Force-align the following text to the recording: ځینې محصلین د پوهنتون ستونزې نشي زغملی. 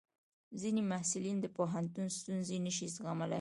ځینې 0.61 0.81
محصلین 0.91 1.37
د 1.41 1.45
پوهنتون 1.57 2.07
ستونزې 2.17 2.57
نشي 2.65 2.87
زغملی. 2.95 3.29